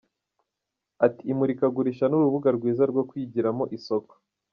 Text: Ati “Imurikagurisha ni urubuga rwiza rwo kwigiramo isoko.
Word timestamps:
Ati 1.05 1.23
“Imurikagurisha 1.33 2.03
ni 2.07 2.15
urubuga 2.17 2.49
rwiza 2.57 2.83
rwo 2.91 3.03
kwigiramo 3.09 3.63
isoko. 3.77 4.13